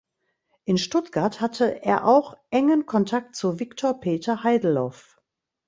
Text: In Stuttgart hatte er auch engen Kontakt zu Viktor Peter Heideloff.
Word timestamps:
In 0.65 0.79
Stuttgart 0.79 1.41
hatte 1.41 1.83
er 1.85 2.07
auch 2.07 2.35
engen 2.49 2.87
Kontakt 2.87 3.35
zu 3.35 3.59
Viktor 3.59 3.99
Peter 3.99 4.43
Heideloff. 4.43 5.21